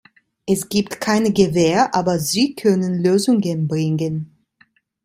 Es 0.47 0.67
gibt 0.67 0.99
keine 0.99 1.31
Gewähr, 1.31 1.93
aber 1.93 2.17
sie 2.17 2.55
können 2.55 3.03
Lösungen 3.03 3.67
bringen. 3.67 4.35